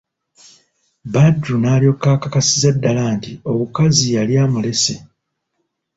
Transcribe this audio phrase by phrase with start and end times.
[1.13, 4.95] Badru n'alyoka akakasiza ddala nti oukazi yali amulese..